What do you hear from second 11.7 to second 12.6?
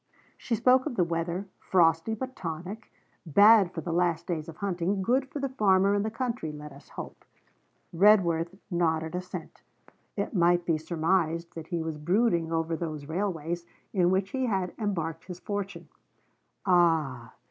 was brooding